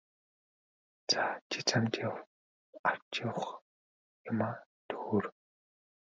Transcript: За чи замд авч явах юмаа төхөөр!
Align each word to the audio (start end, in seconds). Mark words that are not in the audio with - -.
За 1.09 1.23
чи 1.49 1.59
замд 1.69 1.95
авч 2.89 3.09
явах 3.27 3.49
юмаа 4.29 4.55
төхөөр! 4.87 5.25